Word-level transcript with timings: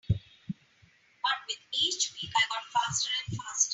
But 0.09 1.35
with 1.47 1.57
each 1.73 2.11
week 2.19 2.31
I 2.35 2.41
got 2.49 2.63
faster 2.73 3.09
and 3.27 3.37
faster. 3.37 3.69